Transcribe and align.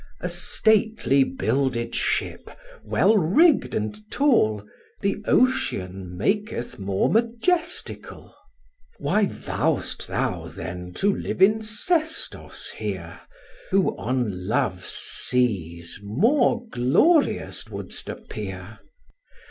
A 0.19 0.29
stately 0.29 1.23
builded 1.23 1.93
ship, 1.93 2.49
well 2.83 3.19
rigg'd 3.19 3.75
and 3.75 3.95
tall, 4.09 4.65
The 5.01 5.17
ocean 5.27 6.17
maketh 6.17 6.79
more 6.79 7.07
majestical: 7.07 8.33
Why 8.97 9.27
vow'st 9.27 10.07
thou, 10.07 10.47
then, 10.47 10.91
to 10.93 11.15
live 11.15 11.39
in 11.39 11.61
Sestos 11.61 12.71
here, 12.71 13.19
Who 13.69 13.95
on 13.95 14.47
Love's 14.47 14.87
seas 14.89 15.99
more 16.01 16.65
glorious 16.71 17.67
wouldst 17.69 18.09
appear? 18.09 18.79